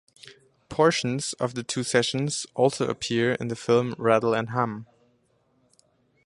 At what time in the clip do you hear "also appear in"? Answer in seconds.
2.55-3.49